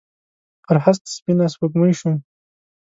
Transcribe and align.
پر 0.65 0.77
هسک 0.83 1.03
سپینه 1.15 1.45
سپوږمۍ 1.53 1.93
شوم 1.99 2.17